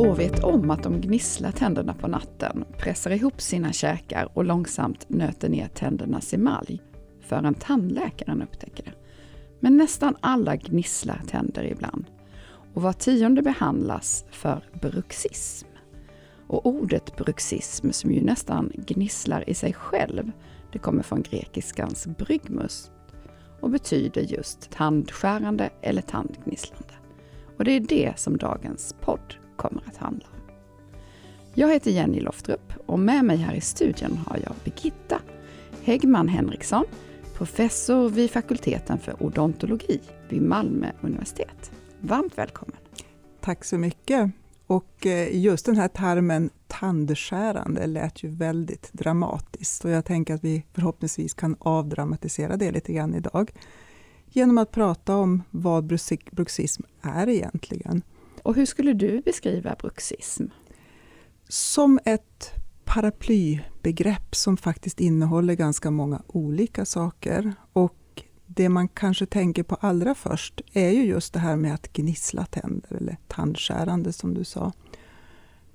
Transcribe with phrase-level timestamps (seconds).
[0.00, 5.08] Få vet om att de gnisslar tänderna på natten, pressar ihop sina käkar och långsamt
[5.08, 6.82] nöter ner tändernas emalj
[7.20, 8.92] förrän tandläkaren upptäcker det.
[9.60, 12.04] Men nästan alla gnisslar tänder ibland
[12.74, 15.68] och var tionde behandlas för bruxism.
[16.46, 20.30] Och ordet bruxism, som ju nästan gnisslar i sig själv,
[20.72, 22.90] det kommer från grekiskans brygmus
[23.60, 26.94] och betyder just tandskärande eller tandgnisslande.
[27.58, 30.40] Och det är det som dagens podd kommer att handla om.
[31.54, 35.20] Jag heter Jenny Loftrup och med mig här i studion har jag Birgitta
[35.82, 36.84] Häggman Henriksson,
[37.34, 41.70] professor vid fakulteten för odontologi vid Malmö universitet.
[42.00, 42.76] Varmt välkommen!
[43.40, 44.30] Tack så mycket!
[44.66, 50.44] Och eh, just den här termen tandskärande lät ju väldigt dramatiskt och jag tänker att
[50.44, 53.52] vi förhoppningsvis kan avdramatisera det lite grann idag
[54.28, 55.84] genom att prata om vad
[56.32, 58.02] bruxism är egentligen.
[58.42, 60.44] Och hur skulle du beskriva bruxism?
[61.48, 62.52] Som ett
[62.84, 67.52] paraplybegrepp som faktiskt innehåller ganska många olika saker.
[67.72, 71.92] Och det man kanske tänker på allra först är ju just det här med att
[71.92, 74.72] gnissla tänder, eller tandskärande som du sa.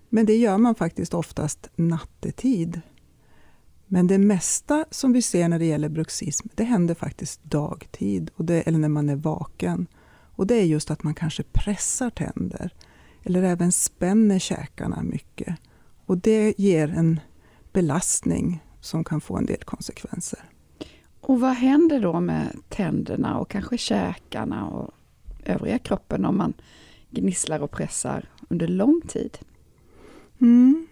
[0.09, 2.81] Men det gör man faktiskt oftast nattetid.
[3.88, 8.45] Men det mesta som vi ser när det gäller bruxism, det händer faktiskt dagtid, och
[8.45, 9.88] det, eller när man är vaken.
[10.36, 12.73] Och det är just att man kanske pressar tänder,
[13.23, 15.55] eller även spänner käkarna mycket.
[16.05, 17.19] Och det ger en
[17.73, 20.39] belastning som kan få en del konsekvenser.
[21.22, 24.91] Och vad händer då med tänderna och kanske käkarna och
[25.45, 26.53] övriga kroppen om man
[27.09, 29.38] gnisslar och pressar under lång tid?
[30.41, 30.88] Mm.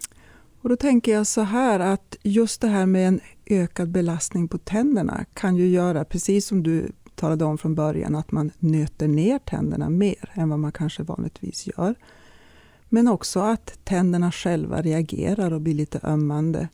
[0.60, 4.58] Och då tänker jag så här att just det här med en ökad belastning på
[4.58, 9.38] tänderna kan ju göra, precis som du talade om från början, att man nöter ner
[9.38, 11.94] tänderna mer än vad man kanske vanligtvis gör.
[12.88, 16.68] Men också att tänderna själva reagerar och blir lite ömmande.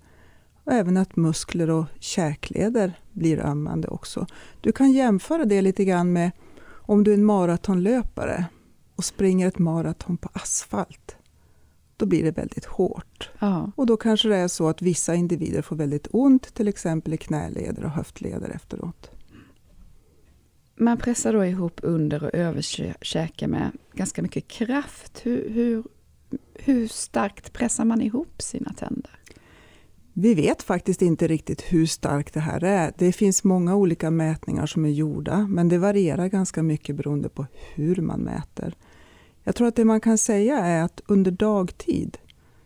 [0.65, 4.27] Och även att muskler och käkleder blir ömmande också.
[4.61, 6.31] Du kan jämföra det lite grann med
[6.63, 8.45] om du är en maratonlöpare
[8.97, 11.17] och springer ett maraton på asfalt.
[11.97, 13.31] Då blir det väldigt hårt.
[13.39, 13.73] Ja.
[13.77, 17.17] Och då kanske det är så att vissa individer får väldigt ont, till exempel i
[17.17, 19.11] knäleder och höftleder efteråt.
[20.81, 25.21] Man pressar då ihop under och överkäke med ganska mycket kraft.
[25.23, 25.85] Hur, hur,
[26.55, 29.19] hur starkt pressar man ihop sina tänder?
[30.13, 32.93] Vi vet faktiskt inte riktigt hur starkt det här är.
[32.99, 37.47] Det finns många olika mätningar som är gjorda, men det varierar ganska mycket beroende på
[37.75, 38.75] hur man mäter.
[39.45, 42.19] Jag tror att det man kan säga är att under dagtid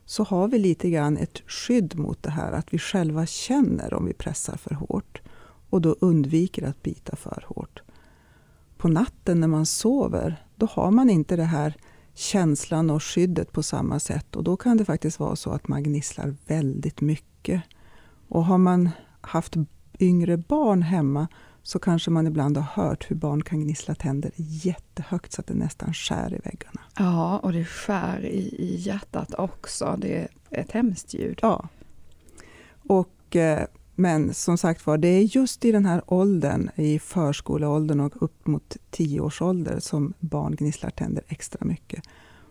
[0.05, 4.07] så har vi lite grann ett skydd mot det här, att vi själva känner om
[4.07, 5.23] vi pressar för hårt
[5.71, 7.81] och då undviker att bita för hårt.
[8.85, 11.77] På natten när man sover, då har man inte det här
[12.15, 15.83] känslan och skyddet på samma sätt och då kan det faktiskt vara så att man
[15.83, 17.63] gnisslar väldigt mycket.
[18.29, 18.91] Och har man
[19.21, 19.55] haft
[20.01, 21.29] yngre barn hemma
[21.63, 25.55] så kanske man ibland har hört hur barn kan gnissla tänder jättehögt så att det
[25.55, 26.81] nästan skär i väggarna.
[26.99, 29.97] Ja, och det skär i, i hjärtat också.
[29.99, 31.39] Det är ett hemskt ljud.
[31.43, 31.69] Ja.
[32.89, 38.01] Och, eh, men som sagt var, det är just i den här åldern, i förskoleåldern
[38.01, 42.05] och upp mot tio års ålder som barn gnisslar tänder extra mycket.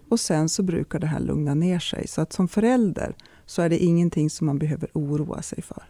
[0.09, 2.07] Och sen så brukar det här lugna ner sig.
[2.07, 3.15] Så att som förälder
[3.45, 5.83] så är det ingenting som man behöver oroa sig för.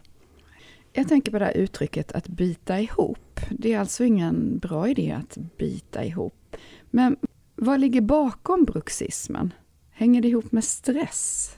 [0.93, 3.39] Jag tänker på det här uttrycket att bita ihop.
[3.51, 6.55] Det är alltså ingen bra idé att bita ihop.
[6.91, 7.15] Men
[7.55, 9.53] vad ligger bakom bruxismen?
[9.91, 11.55] Hänger det ihop med stress?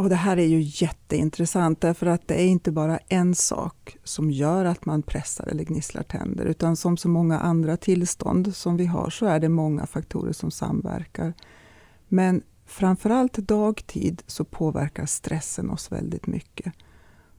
[0.00, 4.30] Och det här är ju jätteintressant därför att det är inte bara en sak som
[4.30, 8.86] gör att man pressar eller gnisslar tänder utan som så många andra tillstånd som vi
[8.86, 11.34] har så är det många faktorer som samverkar.
[12.08, 16.72] Men framförallt dagtid så påverkar stressen oss väldigt mycket.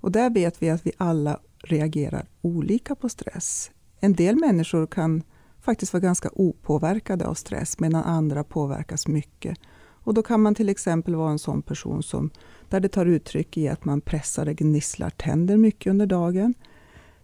[0.01, 3.71] Och där vet vi att vi alla reagerar olika på stress.
[3.99, 5.23] En del människor kan
[5.61, 9.57] faktiskt vara ganska opåverkade av stress medan andra påverkas mycket.
[10.03, 12.29] Och då kan man till exempel vara en sån person som
[12.69, 16.53] där det tar uttryck i att man pressar och gnisslar tänder mycket under dagen.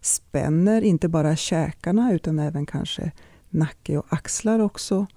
[0.02, 3.12] Spänner inte bara käkarna utan även kanske
[3.50, 5.08] nacke och axlar också.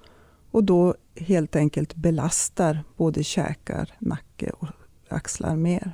[0.51, 4.69] Och då helt enkelt belastar både käkar, nacke och
[5.09, 5.93] axlar mer.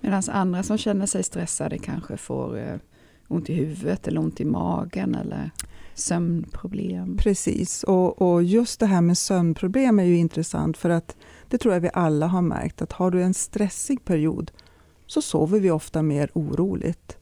[0.00, 2.76] Medan andra som känner sig stressade kanske får eh,
[3.28, 5.50] ont i huvudet eller ont i magen eller
[5.94, 7.16] sömnproblem.
[7.16, 11.16] Precis, och, och, just det här med sömnproblem är ju intressant för att
[11.48, 14.50] det tror jag vi alla har märkt att har du en stressig period
[15.06, 17.16] så sover vi ofta mer oroligt.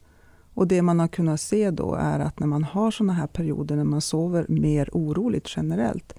[0.55, 3.77] Och det man har kunnat se då är att när man har sådana här perioder
[3.77, 6.15] när man sover mer oroligt generellt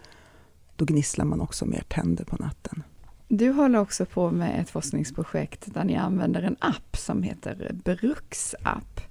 [0.75, 2.83] då gnisslar man också mer tänder på natten.
[3.27, 9.01] Du håller också på med ett forskningsprojekt där ni använder en app som heter Bruksapp.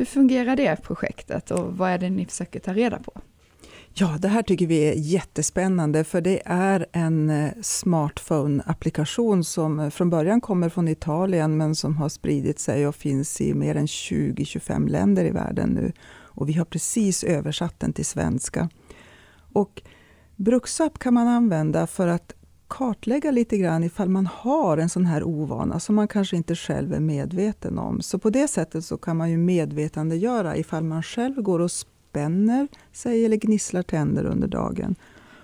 [0.00, 3.20] Hur fungerar det projektet och vad är det ni försöker ta reda på?
[3.94, 9.90] Ja, det här tycker vi är jättespännande för det är en eh, smartphone-applikation som eh,
[9.90, 13.86] från början kommer från Italien men som har spridit sig och finns i mer än
[13.86, 15.92] 20-25 länder i världen nu.
[16.10, 18.68] Och vi har precis översatt den till svenska.
[19.52, 19.82] Och
[20.36, 22.34] Bruksapp kan man använda för att
[22.70, 26.94] kartlägga lite grann ifall man har en sån här ovana som man kanske inte själv
[26.94, 28.00] är medveten om.
[28.00, 32.68] Så på det sättet så kan man ju medvetandegöra ifall man själv går och spänner
[32.92, 34.94] sig eller gnisslar tänder under dagen.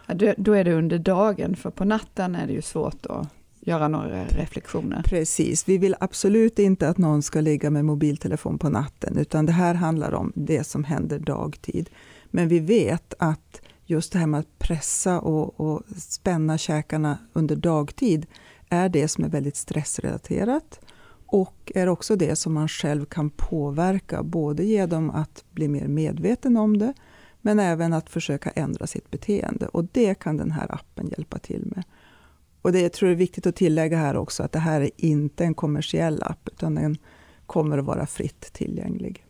[0.07, 3.29] Ja, då är det under dagen, för på natten är det ju svårt att
[3.61, 5.03] göra några reflektioner.
[5.03, 9.53] Precis, vi vill absolut inte att någon ska ligga med mobiltelefon på natten, utan det
[9.53, 11.91] här handlar om det som händer dagtid.
[12.31, 17.57] Men vi vet att just det här med att pressa och, och spänna käkarna under
[17.57, 18.27] dagtid
[18.69, 20.81] är det som är väldigt stressrelaterat
[21.27, 26.57] och är också det som man själv kan påverka, både genom att bli mer medveten
[26.57, 26.95] om det,
[27.41, 29.69] men även att försöka ändra sitt beteende.
[29.69, 31.85] Och det kan den här appen hjälpa till med.
[32.63, 35.45] Och det jag tror är viktigt att tillägga här också, att det här är inte
[35.45, 36.97] en kommersiell app, utan den
[37.47, 39.26] kommer att vara fritt tillgänglig.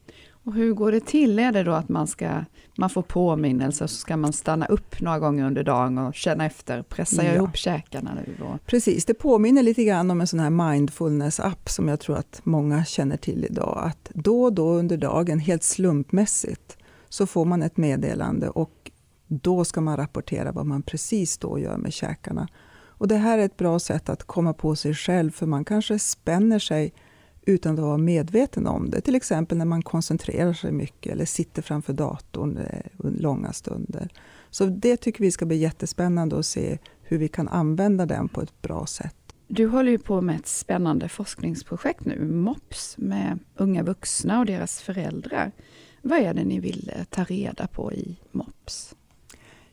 [0.46, 1.38] Och hur går det till?
[1.38, 2.44] Är det då att man, ska,
[2.78, 6.82] man får påminnelser, så ska man stanna upp några gånger under dagen och känna efter,
[6.82, 7.36] pressar jag ja.
[7.36, 8.44] ihop käkarna nu?
[8.44, 8.66] Och...
[8.66, 12.84] Precis, det påminner lite grann om en sån här mindfulness-app som jag tror att många
[12.84, 13.80] känner till idag.
[13.82, 16.78] Att då och då under dagen, helt slumpmässigt,
[17.08, 18.90] så får man ett meddelande och
[19.26, 22.48] då ska man rapportera vad man precis då gör med käkarna.
[22.98, 25.98] Och det här är ett bra sätt att komma på sig själv, för man kanske
[25.98, 26.92] spänner sig
[27.46, 29.00] utan att vara medveten om det.
[29.00, 34.08] Till exempel när man koncentrerar sig mycket eller sitter framför datorn eh, långa stunder.
[34.50, 38.42] Så det tycker vi ska bli jättespännande att se hur vi kan använda den på
[38.42, 39.14] ett bra sätt.
[39.48, 44.80] Du håller ju på med ett spännande forskningsprojekt nu, MOPS, med unga vuxna och deras
[44.80, 45.52] föräldrar.
[46.02, 48.94] Vad är det ni vill eh, ta reda på i MOPS?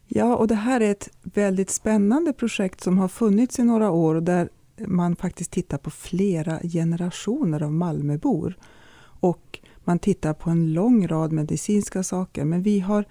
[0.08, 4.16] Ja, och det här är ett väldigt spännande projekt som har funnits i några år
[4.16, 8.58] och där man faktiskt tittar på flera generationer av Malmöbor.
[9.02, 12.46] Och man tittar på en lång rad medicinska saker.
[12.46, 13.06] Men vi har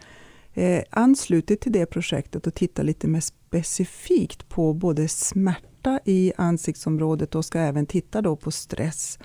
[0.54, 7.34] eh, anslutit till det projektet och tittar lite mer specifikt på både smärta i ansiktsområdet
[7.34, 9.18] och ska även titta då på stress.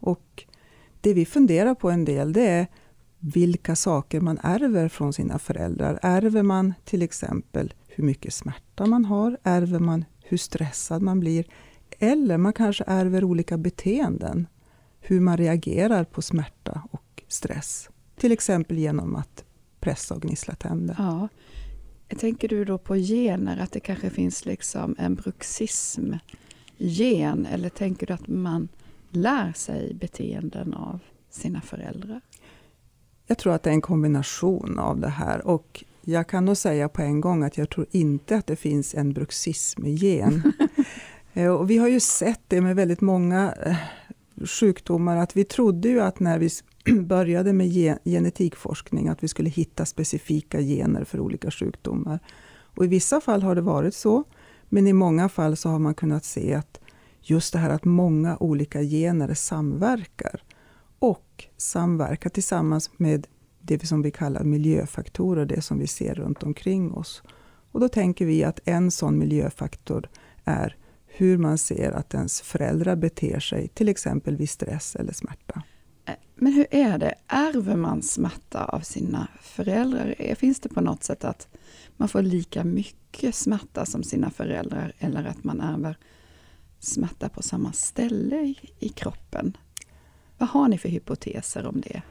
[0.00, 0.44] Och
[1.00, 2.66] det vi funderar på en del det är
[3.18, 5.98] vilka saker man ärver från sina föräldrar.
[6.02, 9.38] Ärver man till exempel hur mycket smärta man har?
[9.42, 11.46] Ärver man hur stressad man blir?
[12.04, 14.46] Eller man kanske ärver olika beteenden.
[15.00, 17.90] Hur man reagerar på smärta och stress.
[18.16, 19.44] Till exempel genom att
[19.80, 20.96] pressa och gnissla tänder.
[20.98, 21.28] Ja.
[22.18, 27.46] Tänker du då på gener, att det kanske finns liksom en bruxism-gen?
[27.46, 28.68] Eller tänker du att man
[29.10, 30.98] lär sig beteenden av
[31.30, 32.20] sina föräldrar?
[33.26, 35.46] Jag tror att det är en kombination av det här.
[35.46, 38.94] Och jag kan nog säga på en gång att jag tror inte att det finns
[38.94, 40.52] en bruxism-gen.
[41.32, 43.76] Eh, och vi har ju sett det med väldigt många eh,
[44.46, 46.48] sjukdomar, att vi trodde ju att när vi
[47.02, 52.18] började med genetikforskning, att vi skulle hitta specifika gener för olika sjukdomar.
[52.76, 54.24] Och I vissa fall har det varit så,
[54.68, 56.80] men i många fall så har man kunnat se att
[57.20, 60.42] just det här att många olika gener samverkar
[60.98, 63.26] och samverkar tillsammans med
[63.60, 67.22] det som vi kallar miljöfaktorer, det som vi ser runt omkring oss.
[67.72, 70.08] Och då tänker vi att en sån miljöfaktor
[70.44, 70.76] är
[71.14, 75.62] hur man ser att ens föräldrar beter sig, till exempel vid stress eller smärta.
[76.04, 80.14] Eh, men hur är det, ärver man smärta av sina föräldrar?
[80.18, 81.48] Eh, finns det på något sätt att
[81.96, 85.98] man får lika mycket smärta som sina föräldrar eller att man ärver
[86.78, 89.56] smärta på samma ställe i, i kroppen?
[90.38, 92.02] Vad har ni för hypoteser om det?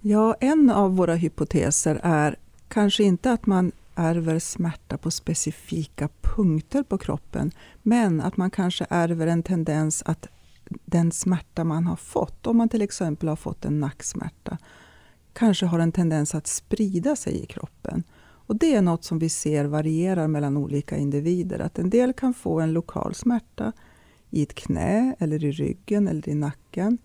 [0.00, 2.36] Ja, en av våra hypoteser är
[2.68, 7.50] kanske inte att man ärver smärta på specifika punkter på kroppen,
[7.82, 10.28] men att man kanske ärver en tendens att
[10.84, 14.58] den smärta man har fått, om man till exempel har fått en nacksmärta,
[15.32, 18.02] kanske har en tendens att sprida sig i kroppen.
[18.50, 21.58] Och Det är något som vi ser varierar mellan olika individer.
[21.58, 23.72] Att en del kan få en lokal smärta
[24.30, 26.98] i ett knä, eller i ryggen eller i nacken.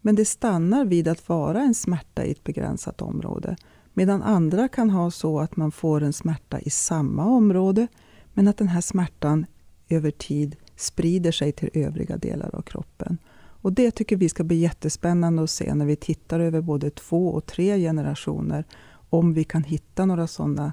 [0.00, 3.56] Men det stannar vid att vara en smärta i ett begränsat område.
[3.98, 7.86] Medan andra kan ha så att man får en smärta i samma område
[8.34, 9.46] men att den här smärtan
[9.88, 13.18] över tid sprider sig till övriga delar av kroppen.
[13.38, 17.28] Och Det tycker vi ska bli jättespännande att se när vi tittar över både två
[17.28, 18.64] och tre generationer
[19.10, 20.72] om vi kan hitta några sådana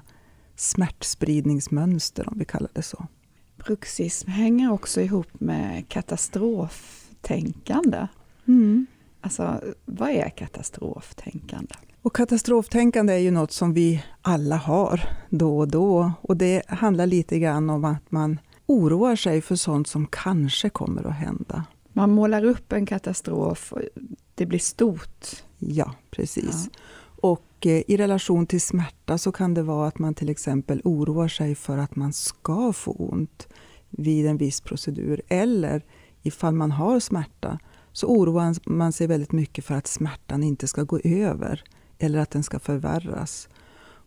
[0.56, 3.06] smärtspridningsmönster om vi kallar det så.
[3.56, 8.06] Bruxism hänger också ihop med katastroftänkande.
[8.48, 8.86] Mm.
[9.20, 11.74] Alltså, vad är katastroftänkande?
[12.06, 16.12] Och katastroftänkande är ju något som vi alla har då och då.
[16.22, 21.06] Och det handlar lite grann om att man oroar sig för sånt som kanske kommer
[21.06, 21.64] att hända.
[21.92, 23.80] Man målar upp en katastrof, och
[24.34, 25.26] det blir stort.
[25.58, 26.68] Ja, precis.
[26.72, 26.80] Ja.
[27.28, 31.28] Och eh, i relation till smärta så kan det vara att man till exempel oroar
[31.28, 33.48] sig för att man ska få ont
[33.90, 35.22] vid en viss procedur.
[35.28, 35.84] Eller
[36.22, 37.58] ifall man har smärta
[37.92, 41.64] så oroar man sig väldigt mycket för att smärtan inte ska gå över
[41.98, 43.48] eller att den ska förvärras.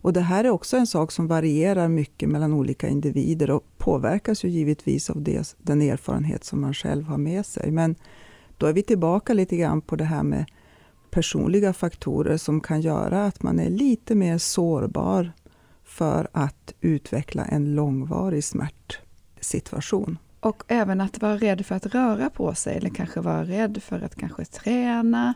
[0.02, 4.44] Och det här är också en sak som varierar mycket mellan olika individer och påverkas
[4.44, 7.70] ju givetvis av det, den erfarenhet som man själv har med sig.
[7.70, 7.94] Men
[8.58, 10.44] då är vi tillbaka lite grann på det här med
[11.10, 15.32] personliga faktorer som kan göra att man är lite mer sårbar
[15.84, 20.18] för att utveckla en långvarig smärtsituation.
[20.40, 24.00] Och även att vara rädd för att röra på sig eller kanske vara rädd för
[24.00, 25.34] att kanske träna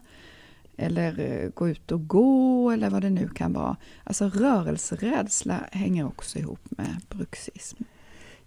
[0.77, 3.77] eller eh, gå ut och gå eller vad det nu kan vara.
[4.05, 7.83] Alltså rörelserädsla hänger också ihop med bruxism.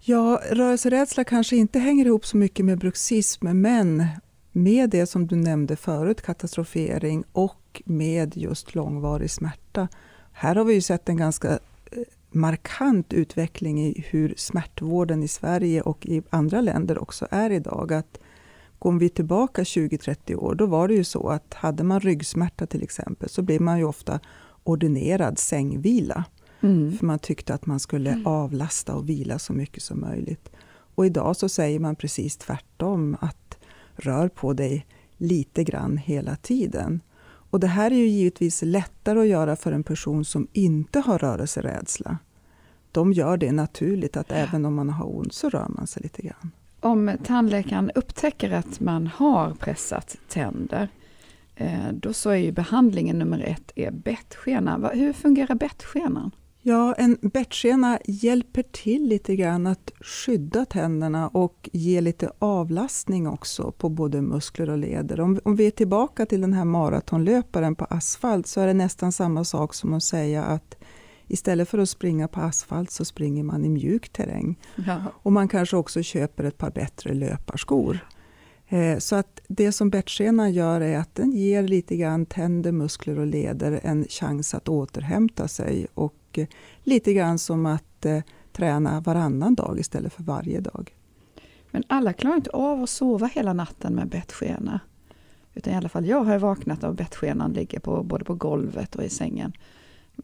[0.00, 4.06] Ja, rörelserädsla kanske inte hänger ihop så mycket med bruxism, men
[4.52, 9.88] med det som du nämnde förut, katastrofering och med just långvarig smärta.
[10.32, 11.58] Här har vi ju sett en ganska eh,
[12.30, 17.92] markant utveckling i hur smärtvården i Sverige och i andra länder också är idag.
[17.92, 18.18] Att
[18.78, 22.82] Går vi tillbaka 20-30 år, då var det ju så att hade man ryggsmärta till
[22.82, 24.20] exempel, så blev man ju ofta
[24.64, 26.24] ordinerad sängvila.
[26.60, 26.92] Mm.
[26.92, 28.26] För man tyckte att man skulle mm.
[28.26, 30.50] avlasta och vila så mycket som möjligt.
[30.94, 33.58] Och idag så säger man precis tvärtom, att
[33.96, 37.00] rör på dig lite grann hela tiden.
[37.50, 41.18] Och det här är ju givetvis lättare att göra för en person som inte har
[41.18, 42.18] rörelserädsla.
[42.92, 46.22] De gör det naturligt, att även om man har ont så rör man sig lite
[46.22, 50.88] grann om tandläkaren upptäcker att man har pressat tänder,
[51.56, 54.90] eh, då så är ju behandlingen nummer ett är bettskena.
[54.94, 56.30] Hur fungerar bettskenan?
[56.62, 63.72] Ja, en bettskena hjälper till lite grann att skydda tänderna och ge lite avlastning också
[63.72, 65.20] på både muskler och leder.
[65.20, 69.12] Om, om vi är tillbaka till den här maratonlöparen på asfalt så är det nästan
[69.12, 70.77] samma sak som att säga att
[71.28, 74.58] Istället för att springa på asfalt så springer man i mjuk terräng.
[74.86, 75.02] Ja.
[75.22, 77.98] Och man kanske också köper ett par bättre löparskor.
[78.68, 83.18] Eh, så att det som bettskena gör är att den ger lite grann tänder, muskler
[83.18, 85.86] och leder en chans att återhämta sig.
[85.94, 86.46] Och eh,
[86.82, 88.20] lite grann som att eh,
[88.52, 90.94] träna varannan dag istället för varje dag.
[91.70, 94.80] Men alla klarar inte av att sova hela natten med bettskena.
[95.54, 99.04] Utan i alla fall jag har vaknat av bettskenan ligger på, både på golvet och
[99.04, 99.52] i sängen.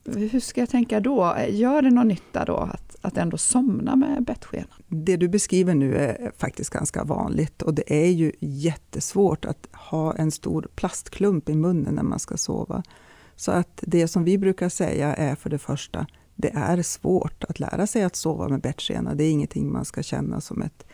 [0.04, 1.36] Hur ska jag tänka då?
[1.48, 4.82] Gör det någon nytta då att, att ändå somna med bettskenan?
[4.88, 10.14] Det du beskriver nu är faktiskt ganska vanligt och det är ju jättesvårt att ha
[10.14, 12.82] en stor plastklump i munnen när man ska sova.
[13.36, 17.60] Så att det som vi brukar säga är för det första, det är svårt att
[17.60, 19.14] lära sig att sova med bettskena.
[19.14, 20.86] Det är ingenting man ska känna som ett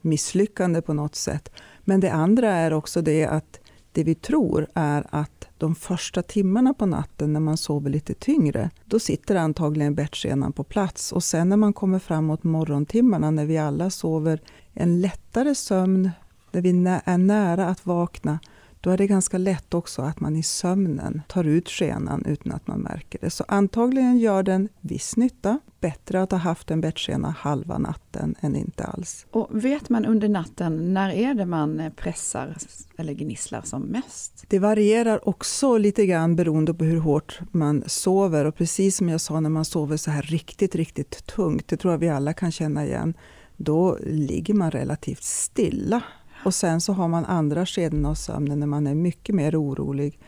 [0.00, 1.52] misslyckande på något sätt.
[1.84, 3.60] Men det andra är också det att
[3.92, 8.70] det vi tror är att de första timmarna på natten när man sover lite tyngre,
[8.84, 11.12] då sitter antagligen bettskenan på plats.
[11.12, 14.40] Och sen när man kommer framåt morgontimmarna, när vi alla sover
[14.72, 16.10] en lättare sömn,
[16.52, 16.70] när vi
[17.04, 18.38] är nära att vakna,
[18.82, 22.66] då är det ganska lätt också att man i sömnen tar ut skenan utan att
[22.66, 23.30] man märker det.
[23.30, 25.60] Så antagligen gör den viss nytta.
[25.80, 29.26] Bättre att ha haft en bettskena halva natten än inte alls.
[29.30, 32.56] Och vet man under natten, när är det man pressar
[32.96, 34.44] eller gnisslar som mest?
[34.48, 38.44] Det varierar också lite grann beroende på hur hårt man sover.
[38.44, 41.92] Och precis som jag sa, när man sover så här riktigt, riktigt tungt, det tror
[41.92, 43.14] jag vi alla kan känna igen,
[43.56, 46.02] då ligger man relativt stilla
[46.44, 50.18] och sen så har man andra skeden av sömnen när man är mycket mer orolig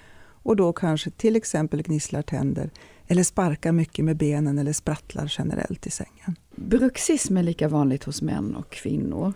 [0.44, 2.71] och då kanske till exempel gnisslar tänder
[3.06, 6.37] eller sparkar mycket med benen eller sprattlar generellt i sängen.
[6.56, 9.33] Bruxism är lika vanligt hos män och kvinnor.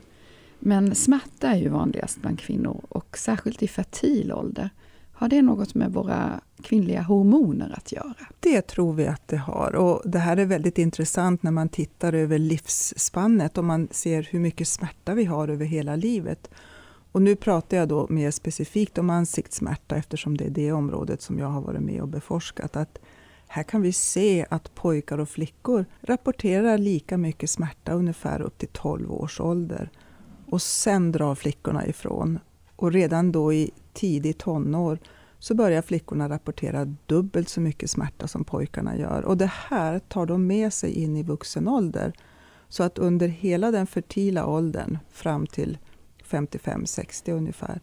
[0.59, 4.71] Men smärta är ju vanligast bland kvinnor och särskilt i fertil ålder.
[5.13, 8.15] Har det något med våra kvinnliga hormoner att göra?
[8.41, 9.75] Det tror vi att det har.
[9.75, 14.41] Och det här är väldigt intressant när man tittar över livsspannet och man ser hur
[14.41, 16.51] mycket smärta vi har över hela livet.
[17.19, 21.39] Och nu pratar jag då mer specifikt om ansiktssmärta eftersom det är det området som
[21.39, 22.77] jag har varit med och beforskat.
[22.77, 22.99] Att
[23.49, 28.69] här kan vi se att pojkar och flickor rapporterar lika mycket smärta ungefär upp till
[28.69, 29.91] 12 års ålder.
[30.47, 32.39] Och sen drar flickorna ifrån.
[32.77, 34.99] Och redan då i tidig tonår
[35.39, 39.25] så börjar flickorna rapportera dubbelt så mycket smärta som pojkarna gör.
[39.25, 42.13] Och det här tar de med sig in i vuxen ålder.
[42.69, 45.79] Så att under hela den fertila åldern, fram till
[46.31, 47.81] 55-60 ungefär,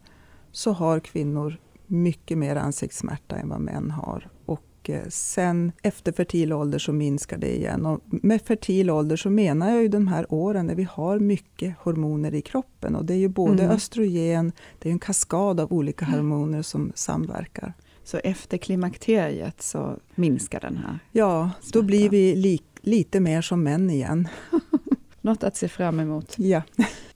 [0.52, 4.28] så har kvinnor mycket mer ansiktssmärta än vad män har.
[4.46, 7.86] Och eh, sen efter fertil ålder så minskar det igen.
[7.86, 11.74] Och med fertil ålder så menar jag ju de här åren när vi har mycket
[11.78, 12.96] hormoner i kroppen.
[12.96, 13.76] Och det är ju både mm.
[13.76, 16.16] östrogen, det är en kaskad av olika mm.
[16.16, 17.74] hormoner som samverkar.
[18.04, 20.98] Så efter klimakteriet så minskar den här?
[21.12, 24.28] Ja, då blir vi li lite mer som män igen.
[25.26, 26.34] Något att se fram emot.
[26.38, 26.62] Ja.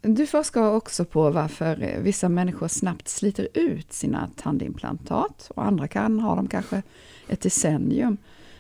[0.03, 6.21] Du forskar också på varför vissa människor snabbt sliter ut sina tandimplantat och andra kan
[6.21, 6.83] ha dem kanske
[7.29, 8.17] ett decennium.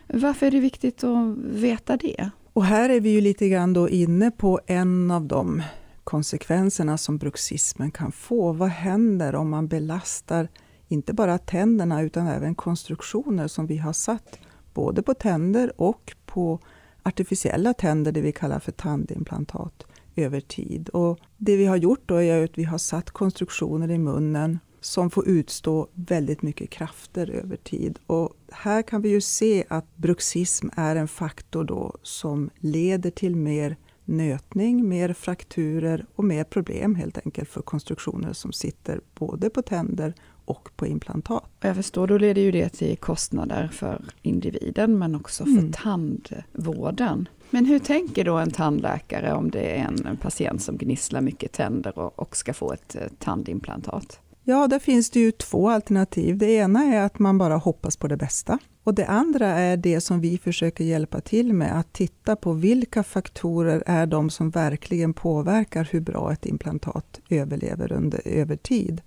[0.07, 2.30] Varför är det viktigt att veta det?
[2.52, 5.62] Och här är vi ju lite grann då inne på en av de
[6.04, 8.52] konsekvenserna som bruxismen kan få.
[8.52, 10.49] Vad händer om man belastar
[10.88, 14.38] inte bara tänderna utan även konstruktioner som vi har satt
[14.75, 16.61] både på tänder och på
[17.02, 20.88] artificiella tänder, det vi kallar för tandimplantat, över tid.
[20.88, 25.11] Och det vi har gjort då är att vi har satt konstruktioner i munnen som
[25.11, 27.99] får utstå väldigt mycket krafter över tid.
[28.07, 33.37] Och här kan vi ju se att bruxism är en faktor då som leder till
[33.37, 39.62] mer nötning, mer frakturer och mer problem helt enkelt för konstruktioner som sitter både på
[39.62, 40.14] tänder
[40.50, 41.45] och på implantat.
[41.61, 45.73] Jag förstår, då leder ju det till kostnader för individen men också för mm.
[45.73, 47.28] tandvården.
[47.50, 51.99] Men hur tänker då en tandläkare om det är en patient som gnisslar mycket tänder
[51.99, 54.21] och, ska få ett eh, tandimplantat?
[54.45, 56.38] Ja, där finns det ju två alternativ.
[56.38, 58.59] Det ena är att man bara hoppas på det bästa.
[58.85, 63.02] Och det andra är det som vi försöker hjälpa till med, att titta på vilka
[63.02, 69.02] faktorer är de som verkligen påverkar hur bra ett implantat överlever under, över tid.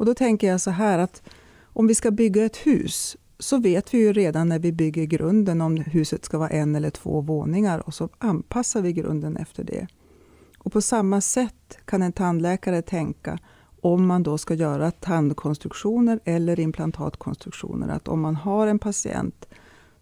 [0.00, 1.22] Och då tänker jag så här att
[1.62, 5.60] om vi ska bygga ett hus så vet vi ju redan när vi bygger grunden
[5.60, 9.86] om huset ska vara en eller två våningar och så anpassar vi grunden efter det.
[10.58, 13.38] Och på samma sätt kan en tandläkare tänka
[13.80, 17.88] om man då ska göra tandkonstruktioner eller implantatkonstruktioner.
[17.88, 19.48] Att om man har en patient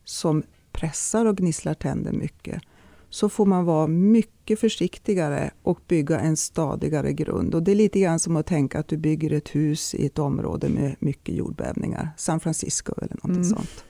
[0.05, 2.63] som pressar och gnisslar tänder mycket
[3.11, 7.55] så får man vara mycket försiktigare och bygga en stadigare grund.
[7.55, 10.19] Och det är lite grann som att tänka att du bygger ett hus i ett
[10.19, 12.11] område med mycket jordbävningar.
[12.17, 13.45] San Francisco eller något mm.
[13.45, 13.85] sånt.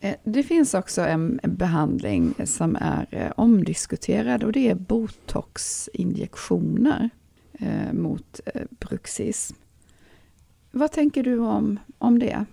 [0.00, 7.10] Eh, det finns också en behandling som är eh, omdiskuterad och det är botoxinjektioner
[7.52, 8.40] eh, mot
[8.70, 9.56] bruxism.
[10.70, 12.44] Vad tänker du om, om det?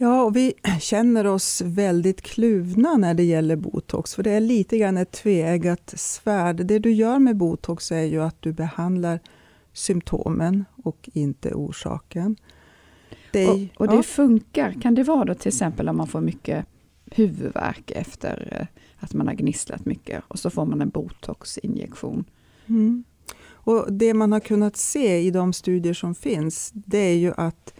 [0.00, 4.78] Ja, och vi känner oss väldigt kluvna när det gäller botox, för det är lite
[4.78, 6.56] grann ett tveeggat svärd.
[6.56, 9.20] Det du gör med botox är ju att du behandlar
[9.72, 12.36] symptomen och inte orsaken.
[13.32, 14.02] Det, och, och det ja.
[14.02, 14.72] funkar.
[14.82, 16.66] Kan det vara då till exempel om man får mycket
[17.10, 18.66] huvudvärk efter eh,
[18.98, 22.24] att man har gnisslat mycket och så får man en botoxinjektion?
[22.66, 23.04] Mm.
[23.48, 27.74] Och det man har kunnat se i de studier som finns, det är ju att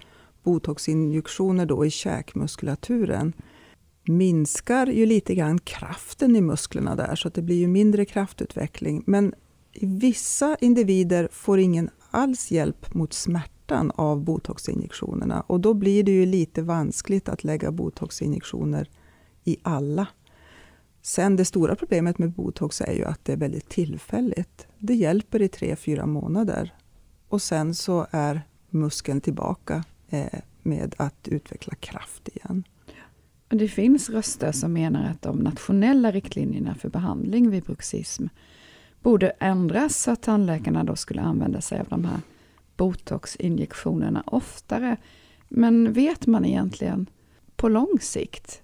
[0.48, 3.32] botoxinjektioner då i käkmuskulaturen
[4.04, 9.02] minskar ju lite grann kraften i musklerna där, så att det blir ju mindre kraftutveckling.
[9.06, 9.34] Men
[9.80, 16.26] vissa individer får ingen alls hjälp mot smärtan av botoxinjektionerna och då blir det ju
[16.26, 18.90] lite vanskligt att lägga botoxinjektioner
[19.44, 20.06] i alla.
[21.02, 24.66] Sen det stora problemet med botox är ju att det är väldigt tillfälligt.
[24.78, 26.74] Det hjälper i tre, fyra månader
[27.28, 32.64] och sen så är muskeln tillbaka Eh, med att utveckla kraft igen.
[33.49, 38.27] Det finns röster som menar att de nationella riktlinjerna för behandling vid bruxism
[39.03, 42.21] borde ändras så att tandläkarna då skulle använda sig av de här
[42.77, 44.97] botoxinjektionerna oftare.
[45.49, 47.07] Men vet man egentligen
[47.57, 48.62] på lång sikt,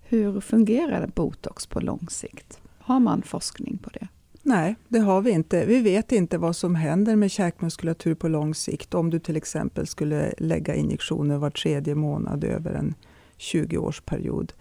[0.00, 2.60] hur fungerar botox på lång sikt?
[2.78, 4.08] Har man forskning på det?
[4.48, 5.66] Nej, det har vi inte.
[5.66, 9.86] Vi vet inte vad som händer med käkmuskulatur på lång sikt om du till exempel
[9.86, 12.94] skulle lägga injektioner var tredje månad över en
[13.38, 14.52] 20-årsperiod.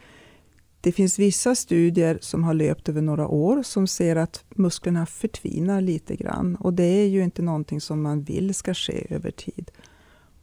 [0.82, 5.82] Det finns vissa studier som har löpt över några år som ser att musklerna förtvinar
[5.82, 6.56] lite grann.
[6.56, 9.72] Och det är ju inte någonting som man vill ska ske över tid.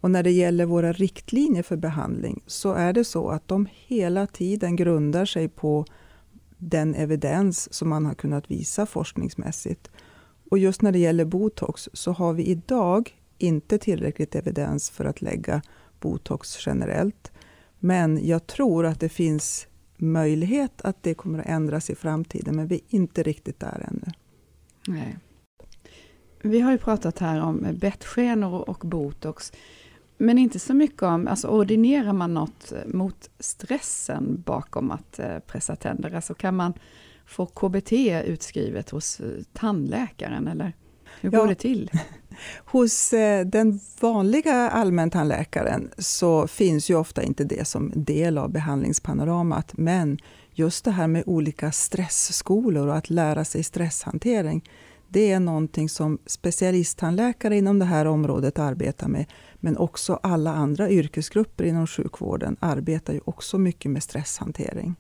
[0.01, 4.27] Och när det gäller våra riktlinjer för behandling så är det så att de hela
[4.27, 5.85] tiden grundar sig på
[6.69, 9.91] den evidens som man har kunnat visa forskningsmässigt.
[10.51, 15.23] Och just när det gäller botox så har vi idag inte tillräckligt evidens för att
[15.23, 15.63] lägga
[16.01, 17.33] botox generellt.
[17.79, 22.67] Men jag tror att det finns möjlighet att det kommer att ändras i framtiden, men
[22.67, 24.13] vi är inte riktigt där ännu.
[24.89, 25.19] Nej.
[26.43, 29.53] Vi har ju pratat här om bettskenor och botox.
[30.23, 35.77] Men inte så mycket om, alltså ordinerar man något mot stressen bakom att eh, pressa
[35.77, 36.15] tänder?
[36.15, 36.73] Alltså kan man
[37.27, 37.93] få KBT
[38.25, 40.73] utskrivet hos eh, tandläkaren eller
[41.21, 41.91] hur går det till?
[42.65, 49.73] Hos eh, den vanliga allmäntandläkaren så finns ju ofta inte det som del av behandlingspanoramat,
[49.77, 50.19] men
[50.53, 54.65] just det här med olika stressskolor och att lära sig stresshantering,
[55.13, 60.91] det är någonting som specialisttandläkare inom det här området arbetar med, men också alla andra
[60.91, 64.95] yrkesgrupper inom sjukvården arbetar ju också mycket med stresshantering.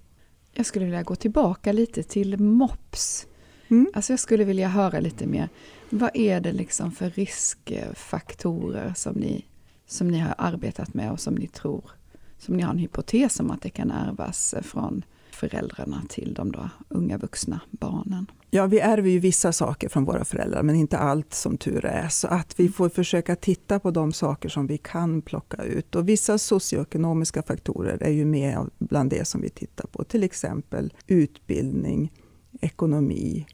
[0.52, 3.26] Jag skulle vilja gå tillbaka lite till MOPS.
[3.68, 3.90] Mm.
[3.94, 5.48] Alltså jag skulle vilja höra lite mer.
[5.90, 9.44] Vad är det liksom för riskfaktorer som ni,
[9.86, 11.90] som ni har arbetat med och som ni tror,
[12.38, 16.70] som ni har en hypotes om att det kan ärvas från föräldrarna till de då
[16.88, 18.26] unga vuxna barnen?
[18.50, 22.08] Ja, vi ärver ju vissa saker från våra föräldrar, men inte allt som tur är.
[22.08, 25.94] Så att vi får försöka titta på de saker som vi kan plocka ut.
[25.94, 30.04] Och vissa socioekonomiska faktorer är ju med bland det som vi tittar på.
[30.04, 32.12] Till exempel utbildning,
[32.60, 33.46] ekonomi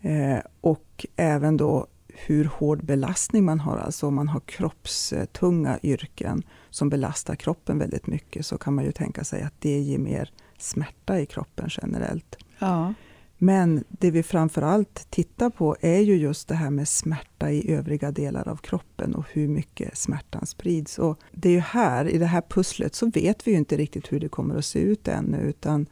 [0.00, 3.78] eh, och även då hur hård belastning man har.
[3.78, 8.92] Alltså om man har kroppstunga yrken som belastar kroppen väldigt mycket så kan man ju
[8.92, 12.36] tänka sig att det ger mer smärta i kroppen generellt.
[12.58, 12.94] Ja.
[13.38, 17.72] Men det vi framför allt tittar på är ju just det här med smärta i
[17.72, 20.98] övriga delar av kroppen och hur mycket smärtan sprids.
[20.98, 24.12] Och det är ju här, i det här pusslet, så vet vi ju inte riktigt
[24.12, 25.86] hur det kommer att se ut ännu, utan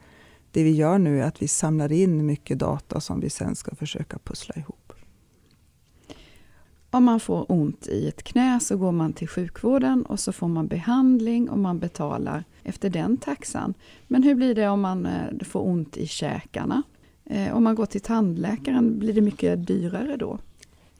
[0.51, 3.75] det vi gör nu är att vi samlar in mycket data som vi sen ska
[3.75, 4.82] försöka pussla ihop.
[6.93, 10.47] Om man får ont i ett knä så går man till sjukvården och så får
[10.47, 13.73] man behandling och man betalar efter den taxan.
[14.07, 16.83] Men hur blir det om man eh, får ont i käkarna?
[17.25, 20.39] Eh, om man går till tandläkaren, blir det mycket dyrare då?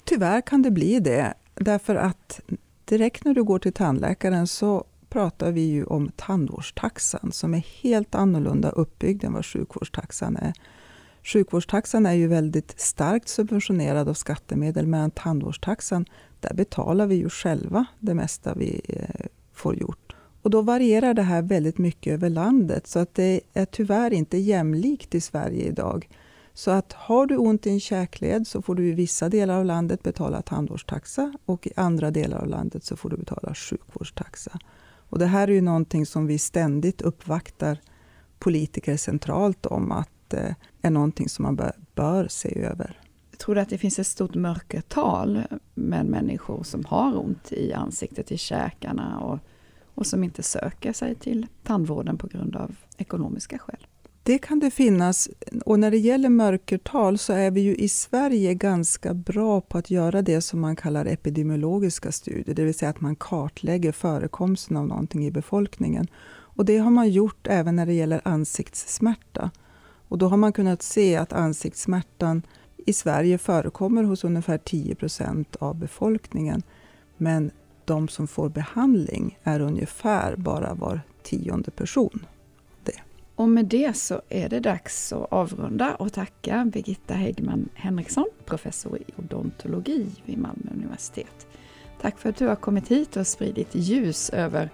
[0.03, 2.41] Tyvärr kan det bli det, därför att
[2.86, 8.15] direkt när du går till tandläkaren så pratar vi ju om tandvårdstaxan som är helt
[8.15, 10.53] annorlunda uppbyggd än vad sjukvårdstaxan är.
[11.23, 16.05] Sjukvårdstaxan är ju väldigt starkt subventionerad av skattemedel medan tandvårdstaxan,
[16.39, 20.15] där betalar vi ju själva det mesta vi eh, får gjort.
[20.41, 24.38] Och då varierar det här väldigt mycket över landet så att det är tyvärr inte
[24.38, 26.09] jämlikt i Sverige idag.
[26.53, 29.65] Så att har du ont i en käkled så får du i vissa delar av
[29.65, 34.59] landet betala tandvårdstaxa och i andra delar av landet så får du betala sjukvårdstaxa.
[35.09, 37.77] Och det här är ju någonting som vi ständigt uppvaktar
[38.39, 43.00] politiker centralt om att det är någonting som man bör, bör se över.
[43.38, 45.41] Tror du att det finns ett stort mörkertal
[45.74, 49.39] med människor som har ont i ansiktet, i käkarna och,
[49.96, 53.88] och som inte söker sig till tandvården på grund av ekonomiska skäl?
[54.24, 55.30] Det kan det finnas.
[55.65, 59.91] Och när det gäller mörkertal så är vi ju i Sverige ganska bra på att
[59.91, 64.88] göra det som man kallar epidemiologiska studier, det vill säga att man kartlägger förekomsten av
[64.88, 66.08] någonting i befolkningen.
[66.56, 69.52] Och det har man gjort även när det gäller ansiktssmärta.
[70.13, 72.41] Och då har man kunnat se att ansiktssmärtan
[72.86, 76.63] i Sverige förekommer hos ungefär 10 procent av befolkningen.
[77.17, 77.52] Men
[77.86, 82.26] de som får behandling är ungefär bara var tionde person.
[83.36, 88.97] Och med det så är det dags att avrunda och tacka Birgitta Häggman Henriksson, professor
[88.97, 91.47] i odontologi vid Malmö universitet.
[92.02, 94.69] Tack för att du har kommit hit och spridit ljus över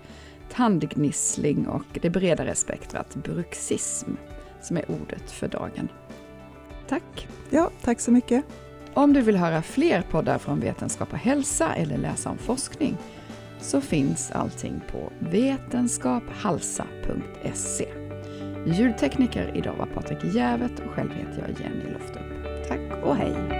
[0.52, 4.12] tandgnissling och det bredare spektrat bruxism,
[4.62, 5.92] som är ordet för dagen.
[6.88, 7.28] Tack!
[7.50, 8.46] Ja, tack så mycket!
[8.94, 12.98] Om du vill höra fler poddar från Vetenskap och hälsa eller läsa om forskning
[13.62, 17.88] så finns allting på vetenskaphalsa.se.
[18.66, 22.68] Ljudtekniker idag var Patrik Jävet och själv heter jag Jenny Loftup.
[22.68, 23.59] Tack och hej!